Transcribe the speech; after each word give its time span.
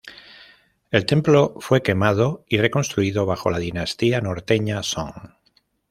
El 0.89 1.05
templo 1.05 1.53
fue 1.59 1.83
quemado 1.83 2.43
y 2.49 2.57
reconstruido 2.57 3.27
bajo 3.27 3.51
la 3.51 3.59
"dinastía 3.59 4.19
norteña 4.19 4.81
Song". 4.81 5.11